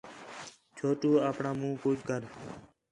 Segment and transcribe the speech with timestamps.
[0.77, 2.21] چھوٹو آپݨاں مُنہ کَج کر